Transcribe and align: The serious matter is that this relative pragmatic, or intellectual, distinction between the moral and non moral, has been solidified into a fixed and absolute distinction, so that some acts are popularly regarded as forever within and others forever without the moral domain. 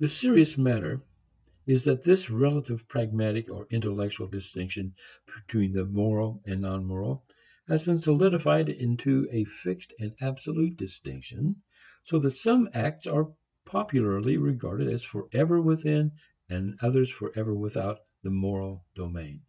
The 0.00 0.08
serious 0.08 0.58
matter 0.58 1.00
is 1.64 1.84
that 1.84 2.02
this 2.02 2.28
relative 2.28 2.88
pragmatic, 2.88 3.48
or 3.52 3.68
intellectual, 3.70 4.26
distinction 4.26 4.96
between 5.46 5.72
the 5.72 5.84
moral 5.86 6.42
and 6.44 6.60
non 6.62 6.84
moral, 6.84 7.24
has 7.68 7.84
been 7.84 8.00
solidified 8.00 8.68
into 8.68 9.28
a 9.30 9.44
fixed 9.44 9.92
and 10.00 10.12
absolute 10.20 10.76
distinction, 10.76 11.62
so 12.02 12.18
that 12.18 12.34
some 12.34 12.68
acts 12.74 13.06
are 13.06 13.30
popularly 13.64 14.38
regarded 14.38 14.88
as 14.88 15.04
forever 15.04 15.60
within 15.62 16.14
and 16.48 16.76
others 16.82 17.08
forever 17.08 17.54
without 17.54 18.00
the 18.24 18.30
moral 18.30 18.84
domain. 18.96 19.42